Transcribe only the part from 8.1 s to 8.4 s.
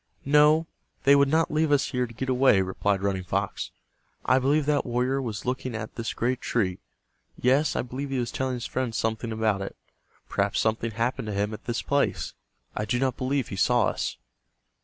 was